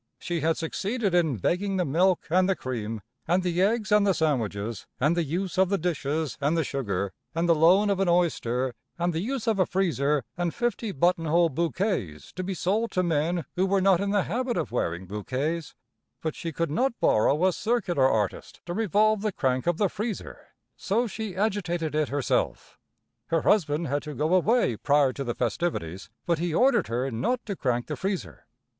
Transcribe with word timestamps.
She 0.17 0.39
had 0.39 0.57
succeeded 0.57 1.13
in 1.13 1.37
begging 1.37 1.77
the 1.77 1.85
milk 1.85 2.25
and 2.31 2.49
the 2.49 2.55
cream, 2.55 3.01
and 3.27 3.43
the 3.43 3.61
eggs 3.61 3.91
and 3.91 4.07
the 4.07 4.15
sandwiches, 4.15 4.87
and 4.99 5.15
the 5.15 5.23
use 5.23 5.59
of 5.59 5.69
the 5.69 5.77
dishes 5.77 6.39
and 6.41 6.57
the 6.57 6.63
sugar, 6.63 7.13
and 7.35 7.47
the 7.47 7.53
loan 7.53 7.91
of 7.91 7.99
an 7.99 8.09
oyster, 8.09 8.73
and 8.97 9.13
the 9.13 9.19
use 9.19 9.45
of 9.45 9.59
a 9.59 9.65
freezer 9.67 10.23
and 10.35 10.55
fifty 10.55 10.91
button 10.91 11.25
hole 11.25 11.49
bouquets 11.49 12.31
to 12.33 12.43
be 12.43 12.55
sold 12.55 12.89
to 12.93 13.03
men 13.03 13.45
who 13.55 13.67
were 13.67 13.79
not 13.79 14.01
in 14.01 14.09
the 14.09 14.23
habit 14.23 14.57
of 14.57 14.71
wearing 14.71 15.05
bouquets, 15.05 15.75
but 16.23 16.33
she 16.33 16.51
could 16.51 16.71
not 16.71 16.99
borrow 16.99 17.45
a 17.45 17.53
circular 17.53 18.07
artist 18.09 18.59
to 18.65 18.73
revolve 18.73 19.21
the 19.21 19.31
crank 19.31 19.67
of 19.67 19.77
the 19.77 19.87
freezer, 19.87 20.47
so 20.75 21.05
she 21.05 21.35
agitated 21.35 21.93
it 21.93 22.09
herself. 22.09 22.79
Her 23.27 23.43
husband 23.43 23.85
had 23.85 24.01
to 24.01 24.15
go 24.15 24.33
away 24.33 24.77
prior 24.77 25.13
to 25.13 25.23
the 25.23 25.35
festivities, 25.35 26.09
but 26.25 26.39
he 26.39 26.55
ordered 26.55 26.87
her 26.87 27.11
not 27.11 27.45
to 27.45 27.55
crank 27.55 27.85
the 27.85 27.95
freezer. 27.95 28.47